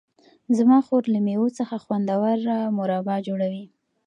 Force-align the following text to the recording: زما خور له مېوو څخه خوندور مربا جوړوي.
زما 0.57 0.77
خور 0.85 1.03
له 1.13 1.19
مېوو 1.25 1.47
څخه 1.59 1.75
خوندور 1.83 2.39
مربا 2.77 3.15
جوړوي. 3.27 3.65